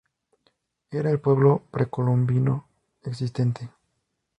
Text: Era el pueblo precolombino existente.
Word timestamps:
Era 0.89 1.11
el 1.11 1.19
pueblo 1.19 1.61
precolombino 1.69 2.65
existente. 3.03 3.69